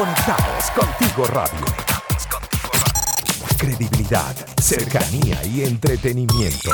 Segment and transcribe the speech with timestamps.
[0.00, 1.60] Conectados contigo radio.
[3.58, 6.70] Credibilidad, cercanía y entretenimiento.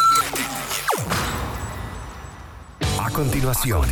[3.03, 3.83] A continuación,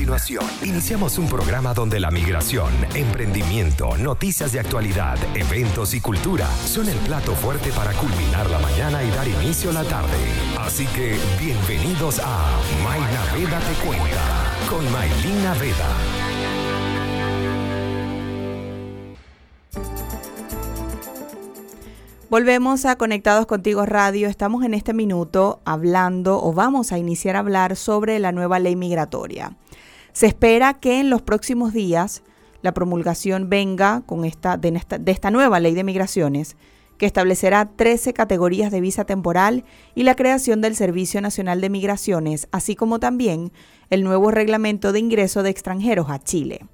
[0.62, 6.98] iniciamos un programa donde la migración, emprendimiento, noticias de actualidad, eventos y cultura son el
[6.98, 10.16] plato fuerte para culminar la mañana y dar inicio a la tarde.
[10.60, 16.23] Así que bienvenidos a Mayna Veda Te Cuenta con Maylina Veda.
[22.34, 24.26] Volvemos a Conectados Contigo Radio.
[24.26, 28.74] Estamos en este minuto hablando o vamos a iniciar a hablar sobre la nueva ley
[28.74, 29.56] migratoria.
[30.12, 32.24] Se espera que en los próximos días
[32.60, 36.56] la promulgación venga con esta, de, esta, de esta nueva ley de migraciones
[36.98, 39.64] que establecerá 13 categorías de visa temporal
[39.94, 43.52] y la creación del Servicio Nacional de Migraciones, así como también
[43.90, 46.66] el nuevo reglamento de ingreso de extranjeros a Chile.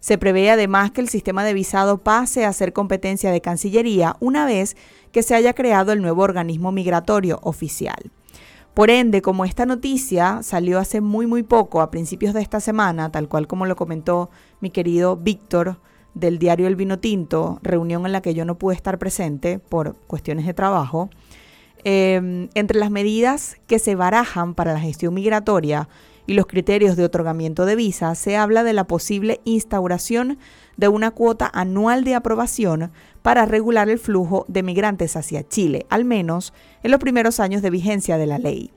[0.00, 4.46] Se prevé además que el sistema de visado pase a ser competencia de Cancillería una
[4.46, 4.76] vez
[5.12, 8.10] que se haya creado el nuevo organismo migratorio oficial.
[8.74, 13.10] Por ende, como esta noticia salió hace muy muy poco, a principios de esta semana,
[13.10, 15.80] tal cual como lo comentó mi querido Víctor
[16.14, 19.96] del diario El Vino Tinto, reunión en la que yo no pude estar presente por
[20.06, 21.10] cuestiones de trabajo,
[21.82, 25.88] em, entre las medidas que se barajan para la gestión migratoria
[26.28, 30.38] y los criterios de otorgamiento de visa, se habla de la posible instauración
[30.76, 36.04] de una cuota anual de aprobación para regular el flujo de migrantes hacia Chile, al
[36.04, 38.72] menos en los primeros años de vigencia de la ley.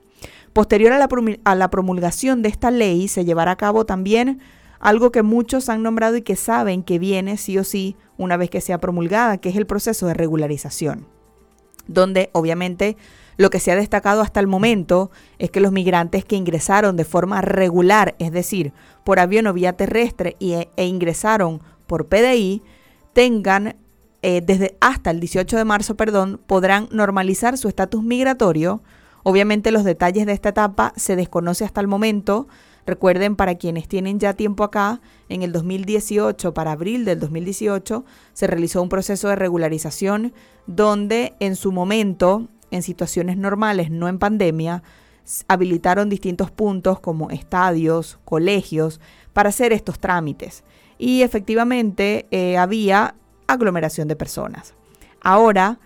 [0.54, 4.40] Posterior a la, promulgación de esta ley se llevará a cabo también
[4.80, 8.48] algo que muchos han nombrado y que saben que viene sí o sí una vez
[8.48, 11.06] que sea promulgada, que es el proceso de regularización,
[11.86, 12.96] donde obviamente
[13.36, 17.04] lo que se ha destacado hasta el momento es que los migrantes que ingresaron de
[17.04, 18.72] forma regular, es decir,
[19.04, 22.62] por avión o vía terrestre e, ingresaron por PDI,
[23.12, 23.76] tengan
[24.22, 28.82] eh, desde hasta el 18 de marzo, perdón, podrán normalizar su estatus migratorio.
[29.24, 32.46] Obviamente los detalles de esta etapa se desconoce hasta el momento.
[32.86, 38.46] Recuerden, para quienes tienen ya tiempo acá, en el 2018, para abril del 2018, se
[38.46, 40.32] realizó un proceso de regularización
[40.66, 44.82] donde en su momento en situaciones normales, no en pandemia,
[45.46, 49.00] habilitaron distintos puntos como estadios, colegios,
[49.32, 50.64] para hacer estos trámites.
[50.98, 53.14] Y efectivamente eh, había
[53.46, 54.74] aglomeración de personas.
[55.20, 55.78] Ahora,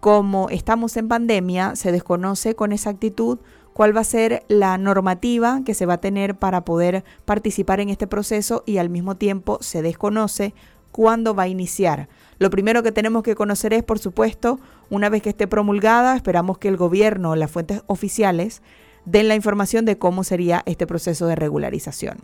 [0.00, 3.38] como estamos en pandemia, se desconoce con exactitud
[3.72, 7.88] cuál va a ser la normativa que se va a tener para poder participar en
[7.88, 10.54] este proceso y al mismo tiempo se desconoce
[10.92, 12.08] cuándo va a iniciar.
[12.38, 14.58] Lo primero que tenemos que conocer es, por supuesto,
[14.90, 18.62] una vez que esté promulgada, esperamos que el gobierno, las fuentes oficiales,
[19.04, 22.18] den la información de cómo sería este proceso de regularización.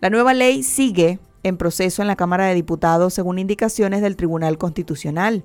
[0.00, 4.58] La nueva ley sigue en proceso en la Cámara de Diputados según indicaciones del Tribunal
[4.58, 5.44] Constitucional.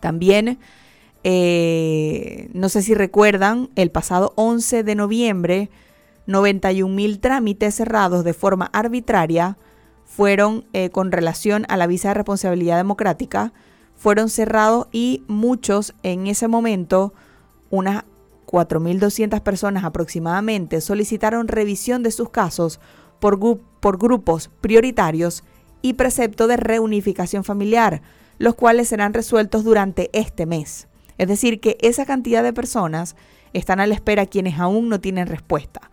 [0.00, 0.58] También,
[1.22, 5.70] eh, no sé si recuerdan, el pasado 11 de noviembre,
[6.26, 9.56] 91 mil trámites cerrados de forma arbitraria
[10.14, 13.54] fueron eh, con relación a la visa de responsabilidad democrática,
[13.96, 17.14] fueron cerrados y muchos en ese momento,
[17.70, 18.04] unas
[18.46, 22.78] 4.200 personas aproximadamente, solicitaron revisión de sus casos
[23.20, 23.38] por,
[23.80, 25.44] por grupos prioritarios
[25.80, 28.02] y precepto de reunificación familiar,
[28.38, 30.88] los cuales serán resueltos durante este mes.
[31.16, 33.16] Es decir, que esa cantidad de personas
[33.54, 35.91] están a la espera quienes aún no tienen respuesta.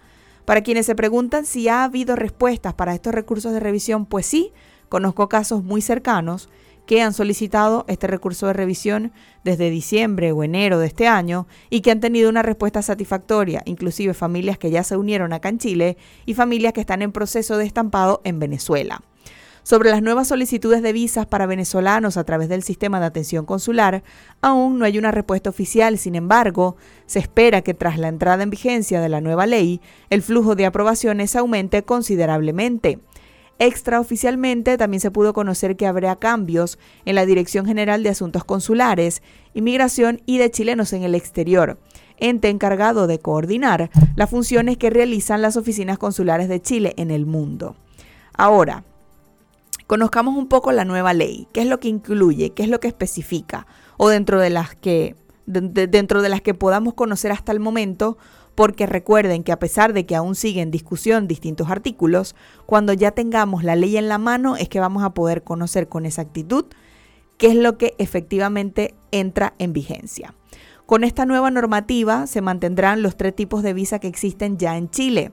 [0.49, 4.51] Para quienes se preguntan si ha habido respuestas para estos recursos de revisión, pues sí,
[4.89, 6.49] conozco casos muy cercanos
[6.87, 9.11] que han solicitado este recurso de revisión
[9.43, 14.15] desde diciembre o enero de este año y que han tenido una respuesta satisfactoria, inclusive
[14.15, 17.67] familias que ya se unieron acá en Chile y familias que están en proceso de
[17.67, 19.03] estampado en Venezuela.
[19.69, 24.01] Sobre las nuevas solicitudes de visas para venezolanos a través del sistema de atención consular,
[24.41, 26.75] aún no hay una respuesta oficial, sin embargo,
[27.05, 30.65] se espera que tras la entrada en vigencia de la nueva ley, el flujo de
[30.65, 32.97] aprobaciones aumente considerablemente.
[33.59, 39.21] Extraoficialmente también se pudo conocer que habrá cambios en la Dirección General de Asuntos Consulares,
[39.53, 41.77] Inmigración y de Chilenos en el Exterior,
[42.17, 47.27] ente encargado de coordinar las funciones que realizan las oficinas consulares de Chile en el
[47.27, 47.75] mundo.
[48.33, 48.83] Ahora,
[49.89, 52.87] conozcamos un poco la nueva ley, qué es lo que incluye, qué es lo que
[52.87, 53.65] especifica,
[53.97, 55.15] o dentro de las que,
[55.47, 58.15] dentro de las que podamos conocer hasta el momento,
[58.53, 62.35] porque recuerden que a pesar de que aún siguen en discusión distintos artículos,
[62.67, 66.05] cuando ya tengamos la ley en la mano es que vamos a poder conocer con
[66.05, 66.65] exactitud
[67.39, 70.35] qué es lo que efectivamente entra en vigencia.
[70.85, 74.91] Con esta nueva normativa se mantendrán los tres tipos de visa que existen ya en
[74.91, 75.31] Chile.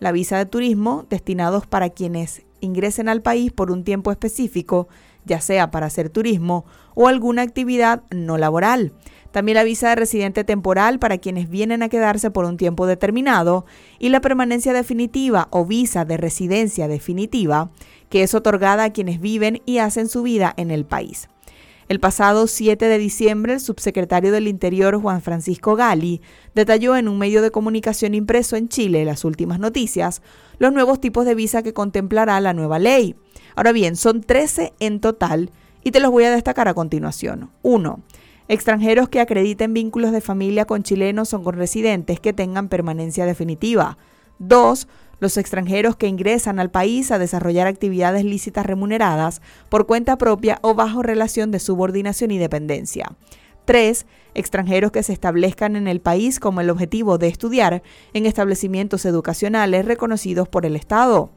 [0.00, 4.88] La visa de turismo, destinados para quienes ingresen al país por un tiempo específico,
[5.24, 6.64] ya sea para hacer turismo
[6.94, 8.92] o alguna actividad no laboral.
[9.30, 13.66] También la visa de residente temporal para quienes vienen a quedarse por un tiempo determinado
[13.98, 17.70] y la permanencia definitiva o visa de residencia definitiva,
[18.08, 21.28] que es otorgada a quienes viven y hacen su vida en el país.
[21.88, 26.20] El pasado 7 de diciembre, el subsecretario del Interior, Juan Francisco Gali,
[26.54, 30.20] detalló en un medio de comunicación impreso en Chile, las últimas noticias,
[30.58, 33.16] los nuevos tipos de visa que contemplará la nueva ley.
[33.56, 35.50] Ahora bien, son 13 en total
[35.82, 37.50] y te los voy a destacar a continuación.
[37.62, 38.00] 1.
[38.48, 43.96] Extranjeros que acrediten vínculos de familia con chilenos o con residentes que tengan permanencia definitiva.
[44.40, 44.88] 2
[45.20, 50.74] los extranjeros que ingresan al país a desarrollar actividades lícitas remuneradas por cuenta propia o
[50.74, 53.12] bajo relación de subordinación y dependencia.
[53.64, 54.06] 3.
[54.34, 57.82] Extranjeros que se establezcan en el país con el objetivo de estudiar
[58.14, 61.30] en establecimientos educacionales reconocidos por el Estado.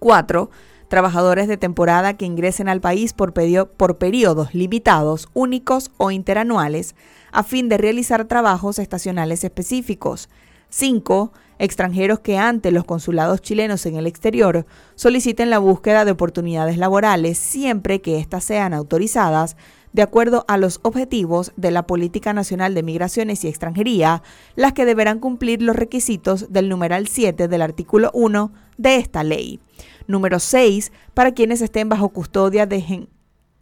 [0.00, 0.50] 4.
[0.88, 3.34] Trabajadores de temporada que ingresen al país por,
[3.76, 6.96] por periodos limitados, únicos o interanuales,
[7.30, 10.28] a fin de realizar trabajos estacionales específicos.
[10.70, 16.78] 5 extranjeros que ante los consulados chilenos en el exterior soliciten la búsqueda de oportunidades
[16.78, 19.56] laborales siempre que éstas sean autorizadas
[19.92, 24.22] de acuerdo a los objetivos de la Política Nacional de Migraciones y Extranjería,
[24.54, 29.60] las que deberán cumplir los requisitos del numeral 7 del artículo 1 de esta ley.
[30.06, 30.92] Número 6.
[31.14, 33.08] Para quienes estén bajo custodia de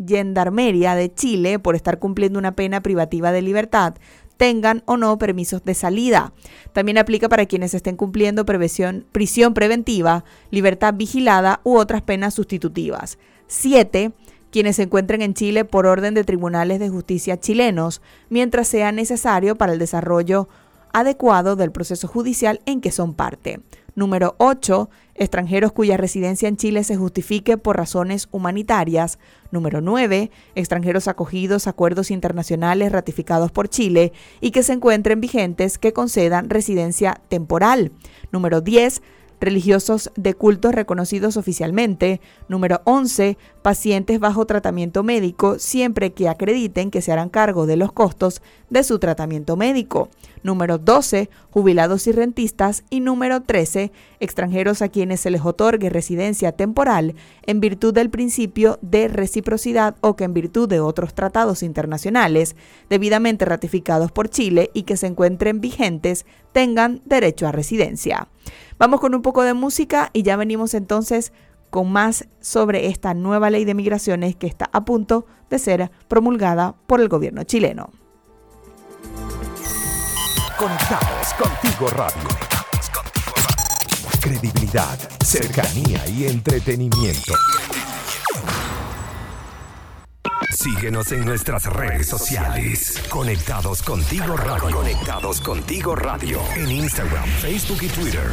[0.04, 3.94] Gendarmería de Chile por estar cumpliendo una pena privativa de libertad
[4.36, 6.32] tengan o no permisos de salida.
[6.72, 13.18] También aplica para quienes estén cumpliendo prisión preventiva, libertad vigilada u otras penas sustitutivas.
[13.48, 14.12] 7.
[14.50, 18.00] Quienes se encuentren en Chile por orden de tribunales de justicia chilenos,
[18.30, 20.48] mientras sea necesario para el desarrollo
[20.96, 23.60] adecuado del proceso judicial en que son parte.
[23.94, 24.88] Número 8.
[25.14, 29.18] Extranjeros cuya residencia en Chile se justifique por razones humanitarias.
[29.50, 30.30] Número 9.
[30.54, 36.48] Extranjeros acogidos a acuerdos internacionales ratificados por Chile y que se encuentren vigentes que concedan
[36.48, 37.92] residencia temporal.
[38.32, 39.02] Número 10
[39.40, 42.20] religiosos de cultos reconocidos oficialmente.
[42.48, 43.36] Número 11.
[43.62, 48.84] Pacientes bajo tratamiento médico siempre que acrediten que se harán cargo de los costos de
[48.84, 50.08] su tratamiento médico.
[50.42, 51.28] Número 12.
[51.50, 52.84] Jubilados y rentistas.
[52.90, 53.92] Y número 13.
[54.20, 60.16] Extranjeros a quienes se les otorgue residencia temporal en virtud del principio de reciprocidad o
[60.16, 62.56] que en virtud de otros tratados internacionales
[62.88, 68.28] debidamente ratificados por Chile y que se encuentren vigentes tengan derecho a residencia.
[68.78, 71.32] Vamos con un poco de música y ya venimos entonces
[71.70, 76.74] con más sobre esta nueva ley de migraciones que está a punto de ser promulgada
[76.86, 77.90] por el gobierno chileno.
[80.58, 82.28] Conectados contigo radio.
[84.20, 87.34] Credibilidad, cercanía y entretenimiento.
[90.66, 93.00] Síguenos en nuestras redes sociales.
[93.08, 94.76] Conectados contigo radio.
[94.76, 96.40] Conectados contigo radio.
[96.56, 98.26] En Instagram, Facebook y Twitter.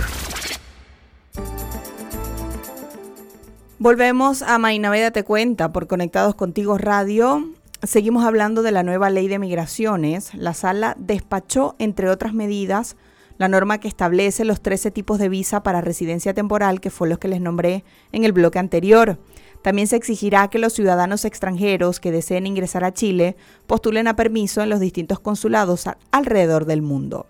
[3.78, 7.52] Volvemos a Mainaveda Te Cuenta por Conectados Contigo Radio.
[7.84, 10.34] Seguimos hablando de la nueva ley de migraciones.
[10.34, 12.96] La sala despachó, entre otras medidas,
[13.38, 17.20] la norma que establece los 13 tipos de visa para residencia temporal, que fue los
[17.20, 19.20] que les nombré en el bloque anterior.
[19.64, 24.62] También se exigirá que los ciudadanos extranjeros que deseen ingresar a Chile postulen a permiso
[24.62, 27.28] en los distintos consulados alrededor del mundo.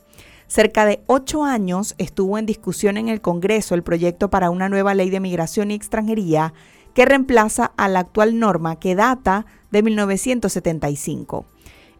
[0.47, 4.95] Cerca de ocho años estuvo en discusión en el Congreso el proyecto para una nueva
[4.95, 6.53] ley de migración y extranjería
[6.95, 11.45] que reemplaza a la actual norma que data de 1975.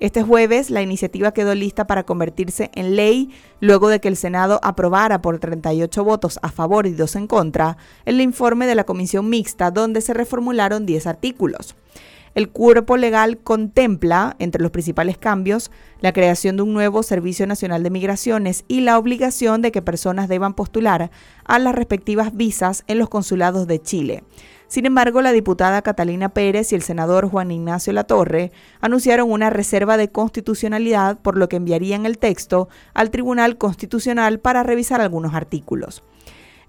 [0.04, 3.30] Este jueves la iniciativa quedó lista para convertirse en ley
[3.62, 7.78] luego de que el Senado aprobara por 38 votos a favor y dos en contra
[8.04, 11.78] el informe de la Comisión Mixta donde se reformularon 10 artículos.
[12.36, 17.82] El cuerpo legal contempla, entre los principales cambios, la creación de un nuevo Servicio Nacional
[17.82, 21.12] de Migraciones y la obligación de que personas deban postular
[21.46, 24.24] a las respectivas visas en los consulados de Chile.
[24.74, 28.52] Sin embargo, la diputada Catalina Pérez y el senador Juan Ignacio Latorre
[28.82, 34.64] anunciaron una reserva de constitucionalidad, por lo que enviarían el texto al Tribunal Constitucional para
[34.64, 36.02] revisar algunos artículos.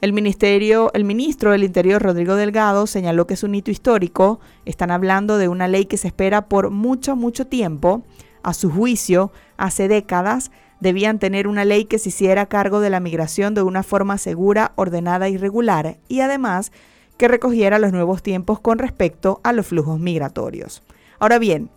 [0.02, 4.38] El ministro del Interior Rodrigo Delgado señaló que es un hito histórico.
[4.66, 8.04] Están hablando de una ley que se espera por mucho, mucho tiempo.
[8.42, 13.00] A su juicio, hace décadas debían tener una ley que se hiciera cargo de la
[13.00, 16.70] migración de una forma segura, ordenada y regular, y además
[17.16, 20.82] que recogiera los nuevos tiempos con respecto a los flujos migratorios.
[21.18, 21.70] Ahora bien,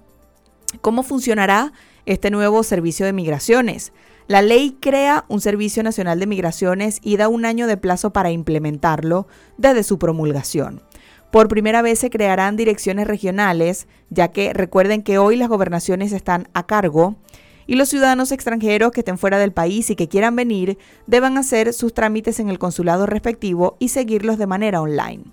[0.82, 1.74] ¿cómo funcionará
[2.06, 3.94] este nuevo servicio de migraciones?
[4.28, 8.30] La ley crea un Servicio Nacional de Migraciones y da un año de plazo para
[8.30, 9.28] implementarlo
[9.58, 10.82] desde su promulgación.
[11.32, 16.50] Por primera vez se crearán direcciones regionales, ya que recuerden que hoy las gobernaciones están
[16.54, 17.16] a cargo
[17.68, 21.74] y los ciudadanos extranjeros que estén fuera del país y que quieran venir deban hacer
[21.74, 25.26] sus trámites en el consulado respectivo y seguirlos de manera online.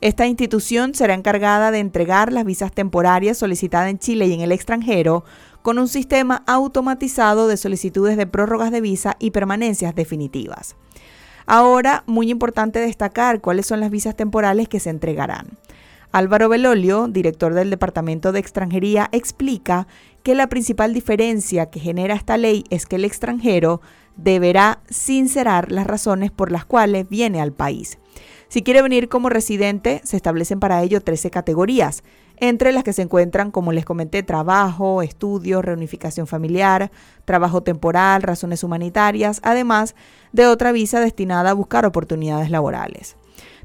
[0.00, 4.52] Esta institución será encargada de entregar las visas temporarias solicitadas en Chile y en el
[4.52, 5.24] extranjero
[5.62, 10.76] con un sistema automatizado de solicitudes de prórrogas de visa y permanencias definitivas.
[11.46, 15.58] Ahora, muy importante destacar cuáles son las visas temporales que se entregarán.
[16.12, 19.88] Álvaro Belolio, director del Departamento de Extranjería, explica
[20.24, 23.82] que la principal diferencia que genera esta ley es que el extranjero
[24.16, 27.98] deberá sincerar las razones por las cuales viene al país.
[28.48, 32.02] Si quiere venir como residente, se establecen para ello 13 categorías,
[32.38, 36.90] entre las que se encuentran, como les comenté, trabajo, estudios, reunificación familiar,
[37.26, 39.94] trabajo temporal, razones humanitarias, además
[40.32, 43.16] de otra visa destinada a buscar oportunidades laborales.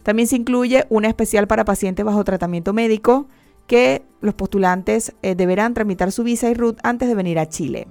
[0.03, 3.27] También se incluye una especial para pacientes bajo tratamiento médico
[3.69, 7.87] que los postulantes eh, deberán tramitar su visa y RUT antes de venir a Chile.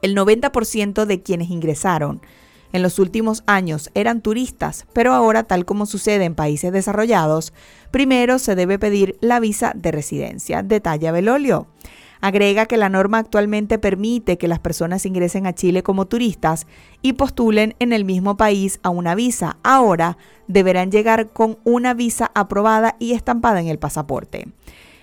[0.00, 2.22] El 90% de quienes ingresaron
[2.72, 7.52] en los últimos años eran turistas, pero ahora, tal como sucede en países desarrollados,
[7.90, 10.62] primero se debe pedir la visa de residencia.
[10.62, 11.66] Detalla Belolio.
[12.20, 16.66] Agrega que la norma actualmente permite que las personas ingresen a Chile como turistas
[17.02, 19.58] y postulen en el mismo país a una visa.
[19.62, 24.48] Ahora deberán llegar con una visa aprobada y estampada en el pasaporte.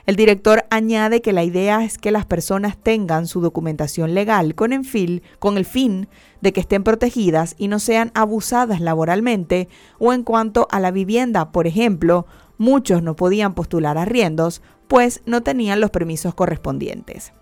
[0.06, 4.72] El director añade que la idea es que las personas tengan su documentación legal con
[4.72, 6.08] el, fin,
[6.42, 9.68] de que estén protegidas y no sean abusadas laboralmente
[9.98, 12.28] o en cuanto a la vivienda, por ejemplo,
[12.60, 17.34] muchos no podían postular arriendos pues no tenían los permisos correspondientes.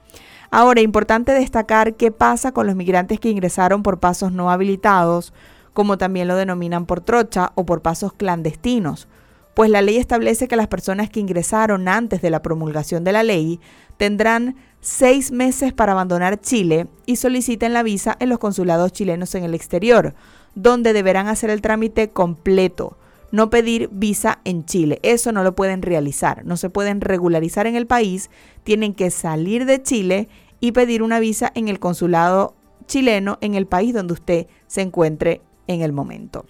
[0.51, 5.33] Ahora, importante destacar qué pasa con los migrantes que ingresaron por pasos no habilitados,
[5.73, 9.07] como también lo denominan por trocha o por pasos clandestinos
[9.53, 13.23] pues la ley establece que las personas que ingresaron antes de la promulgación de la
[13.23, 13.59] ley
[13.97, 19.43] tendrán seis meses para abandonar Chile y soliciten la visa en los consulados chilenos en
[19.43, 20.15] el exterior,
[20.55, 22.97] donde deberán hacer el trámite completo,
[23.33, 24.99] no pedir visa en Chile.
[25.01, 28.29] Eso no lo pueden realizar, no se pueden regularizar en el país,
[28.63, 32.53] tienen que salir de Chile y pedir una visa en el consulado
[32.85, 36.45] chileno en el país donde usted se encuentre en el momento.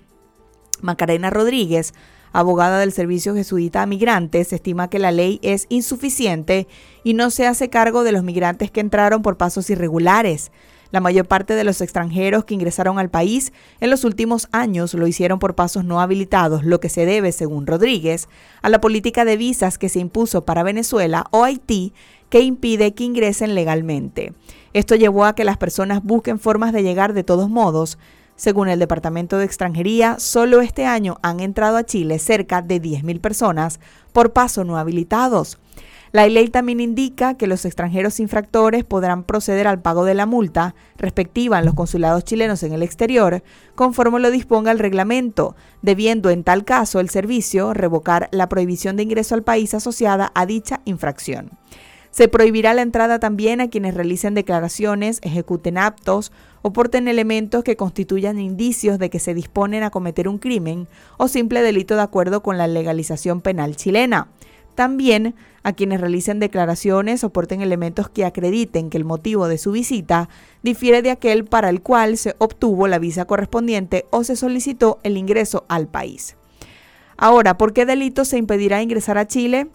[0.81, 1.93] Macarena Rodríguez
[2.33, 6.67] abogada del Servicio Jesuita a Migrantes, estima que la ley es insuficiente
[7.05, 10.51] y no se hace cargo de los migrantes que entraron por pasos irregulares.
[10.93, 15.07] La mayor parte de los extranjeros que ingresaron al país en los últimos años lo
[15.07, 18.29] hicieron por pasos no habilitados, lo que se debe, según Rodríguez,
[18.61, 21.93] a la política de visas que se impuso para Venezuela o Haití
[22.29, 24.33] que impide que ingresen legalmente.
[24.73, 27.97] Esto llevó a que las personas busquen formas de llegar de todos modos,
[28.35, 33.19] según el Departamento de Extranjería, solo este año han entrado a Chile cerca de 10.000
[33.19, 33.79] personas
[34.11, 35.57] por paso no habilitados.
[36.13, 40.75] La ley también indica que los extranjeros infractores podrán proceder al pago de la multa
[40.95, 43.41] respectiva en los consulados chilenos en el exterior,
[43.73, 49.01] conforme lo disponga el reglamento, debiendo en tal caso el servicio revocar la prohibición de
[49.01, 51.49] ingreso al país asociada a dicha infracción.
[52.11, 57.75] Se prohibirá la entrada también a quienes realicen declaraciones, ejecuten actos o porten elementos que
[57.75, 62.43] constituyan indicios de que se disponen a cometer un crimen o simple delito de acuerdo
[62.43, 64.27] con la legalización penal chilena.
[64.75, 69.71] También a quienes realicen declaraciones o porten elementos que acrediten que el motivo de su
[69.71, 70.29] visita
[70.61, 75.17] difiere de aquel para el cual se obtuvo la visa correspondiente o se solicitó el
[75.17, 76.35] ingreso al país.
[77.17, 79.67] Ahora, ¿por qué delito se impedirá ingresar a Chile?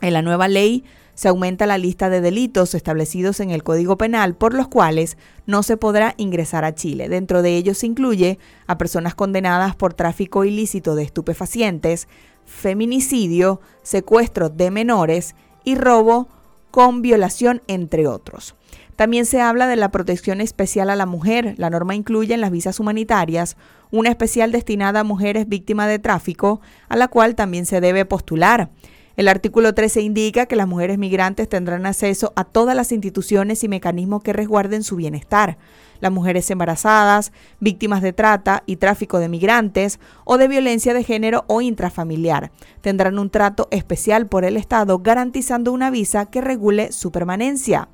[0.00, 4.34] En la nueva ley se aumenta la lista de delitos establecidos en el Código Penal
[4.34, 5.16] por los cuales
[5.46, 7.08] no se podrá ingresar a Chile.
[7.08, 12.08] Dentro de ellos se incluye a personas condenadas por tráfico ilícito de estupefacientes,
[12.46, 15.34] feminicidio, secuestro de menores
[15.64, 16.28] y robo
[16.70, 18.54] con violación, entre otros.
[18.96, 21.54] También se habla de la protección especial a la mujer.
[21.56, 23.56] La norma incluye en las visas humanitarias
[23.90, 28.70] una especial destinada a mujeres víctimas de tráfico, a la cual también se debe postular.
[29.16, 33.68] El artículo 13 indica que las mujeres migrantes tendrán acceso a todas las instituciones y
[33.68, 35.56] mecanismos que resguarden su bienestar.
[36.00, 41.44] Las mujeres embarazadas, víctimas de trata y tráfico de migrantes o de violencia de género
[41.46, 47.12] o intrafamiliar tendrán un trato especial por el Estado garantizando una visa que regule su
[47.12, 47.88] permanencia.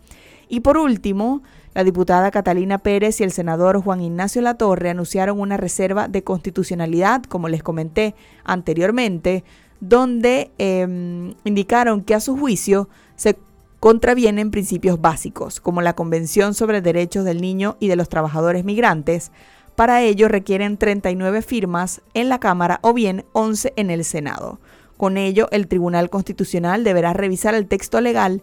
[0.49, 1.43] Y por último,
[1.75, 7.23] la diputada Catalina Pérez y el senador Juan Ignacio Latorre anunciaron una reserva de constitucionalidad,
[7.23, 9.45] como les comenté anteriormente,
[9.81, 13.37] donde em, indicaron que a su juicio se
[13.81, 19.33] contravienen principios básicos, como la Convención sobre Derechos del Niño y de los Trabajadores Migrantes.
[19.75, 24.61] Para ello requieren 39 firmas en la Cámara o bien 11 en el Senado.
[24.99, 28.43] Con ello, el Tribunal Constitucional deberá revisar el texto legal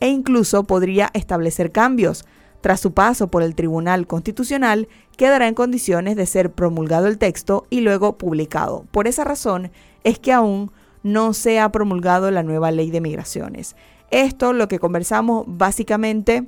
[0.00, 2.24] e incluso podría establecer cambios.
[2.62, 7.66] Tras su paso por el Tribunal Constitucional, quedará en condiciones de ser promulgado el texto
[7.68, 8.86] y luego publicado.
[8.90, 9.70] Por esa razón
[10.02, 10.70] es que aún
[11.12, 13.76] no se ha promulgado la nueva ley de migraciones.
[14.10, 16.46] Esto, lo que conversamos básicamente,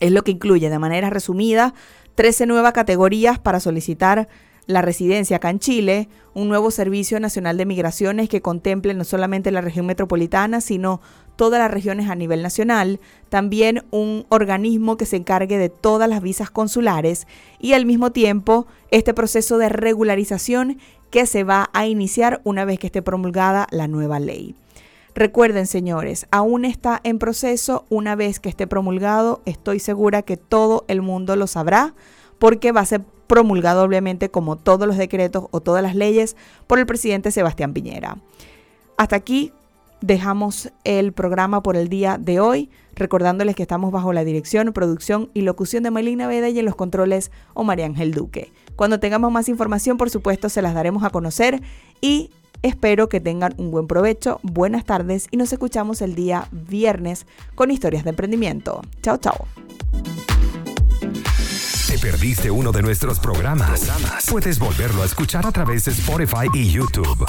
[0.00, 1.74] es lo que incluye de manera resumida
[2.14, 4.28] 13 nuevas categorías para solicitar
[4.66, 9.50] la residencia acá en Chile, un nuevo Servicio Nacional de Migraciones que contemple no solamente
[9.50, 11.00] la región metropolitana, sino
[11.36, 16.22] todas las regiones a nivel nacional, también un organismo que se encargue de todas las
[16.22, 17.26] visas consulares
[17.58, 20.78] y al mismo tiempo este proceso de regularización
[21.10, 24.54] que se va a iniciar una vez que esté promulgada la nueva ley.
[25.14, 30.84] Recuerden, señores, aún está en proceso, una vez que esté promulgado, estoy segura que todo
[30.88, 31.94] el mundo lo sabrá
[32.40, 36.78] porque va a ser promulgado obviamente como todos los decretos o todas las leyes por
[36.78, 38.18] el presidente Sebastián Piñera.
[38.96, 39.52] Hasta aquí
[40.00, 45.30] dejamos el programa por el día de hoy, recordándoles que estamos bajo la dirección, producción
[45.32, 48.52] y locución de Maylina Veda y en los controles María Ángel Duque.
[48.76, 51.62] Cuando tengamos más información, por supuesto, se las daremos a conocer
[52.00, 52.30] y
[52.62, 57.70] espero que tengan un buen provecho, buenas tardes y nos escuchamos el día viernes con
[57.70, 58.82] historias de emprendimiento.
[59.02, 59.46] Chao, chao.
[62.04, 63.90] ¿Te perdiste uno de nuestros programas?
[64.28, 67.24] Puedes volverlo a escuchar a través de Spotify y YouTube.